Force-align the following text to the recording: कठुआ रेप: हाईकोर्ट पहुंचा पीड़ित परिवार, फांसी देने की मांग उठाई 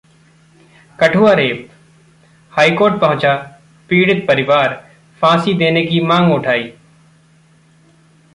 कठुआ 0.99 1.33
रेप: 1.33 1.69
हाईकोर्ट 2.53 2.99
पहुंचा 3.01 3.35
पीड़ित 3.89 4.27
परिवार, 4.27 4.73
फांसी 5.21 5.53
देने 5.53 5.85
की 5.85 6.01
मांग 6.01 6.33
उठाई 6.33 6.71